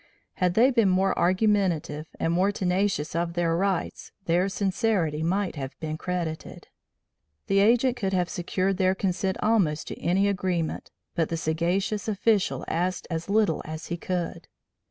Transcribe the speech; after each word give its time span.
Had 0.37 0.55
they 0.55 0.71
been 0.71 0.89
more 0.89 1.15
argumentative 1.15 2.07
and 2.19 2.33
more 2.33 2.51
tenacious 2.51 3.15
of 3.15 3.33
their 3.33 3.55
rights, 3.55 4.11
their 4.25 4.49
sincerity 4.49 5.21
might 5.21 5.57
have 5.57 5.79
been 5.79 5.95
credited. 5.95 6.69
The 7.45 7.59
Agent 7.59 7.97
could 7.97 8.11
have 8.11 8.27
secured 8.27 8.77
their 8.77 8.95
consent 8.95 9.37
almost 9.43 9.87
to 9.89 9.99
any 10.01 10.27
agreement, 10.27 10.89
but 11.13 11.29
the 11.29 11.37
sagacious 11.37 12.07
official 12.07 12.65
asked 12.67 13.05
as 13.11 13.29
little 13.29 13.61
as 13.63 13.89
he 13.89 13.95
could. 13.97 14.47